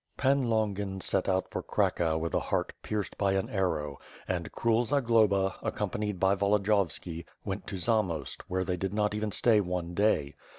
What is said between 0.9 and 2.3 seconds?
set out for Cracow